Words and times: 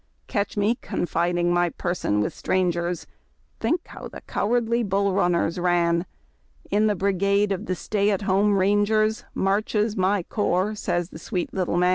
Catch 0.25 0.57
me 0.57 0.79
confiding 0.81 1.53
my 1.53 1.69
person 1.69 2.21
with 2.21 2.33
strangers, 2.33 3.05
Think 3.59 3.85
how 3.85 4.07
the 4.07 4.21
cowardly 4.21 4.81
Bull 4.81 5.13
Runners 5.13 5.59
ran! 5.59 6.07
In 6.71 6.87
the 6.87 6.95
brigade 6.95 7.51
of 7.51 7.67
the 7.67 7.75
Stay 7.75 8.09
at 8.09 8.23
home 8.23 8.57
Rangers 8.57 9.25
Marches 9.35 9.95
my 9.95 10.23
corps, 10.23 10.73
says 10.73 11.11
the 11.11 11.19
sweet 11.19 11.53
little 11.53 11.77
man. 11.77 11.89